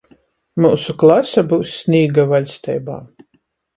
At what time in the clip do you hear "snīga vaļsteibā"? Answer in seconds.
1.81-2.97